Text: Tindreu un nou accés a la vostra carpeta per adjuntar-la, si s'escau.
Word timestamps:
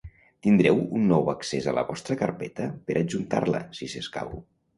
Tindreu 0.45 0.79
un 0.99 1.03
nou 1.11 1.29
accés 1.33 1.67
a 1.67 1.75
la 1.79 1.83
vostra 1.89 2.17
carpeta 2.23 2.67
per 2.89 2.97
adjuntar-la, 3.03 3.61
si 3.81 3.93
s'escau. 3.95 4.35